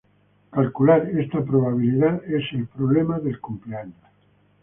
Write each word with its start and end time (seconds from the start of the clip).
Calcular 0.49 1.11
esta 1.11 1.43
probabilidad 1.45 2.23
es 2.25 2.41
el 2.53 2.65
problema 2.65 3.19
del 3.19 3.39
cumpleaños. 3.39 4.01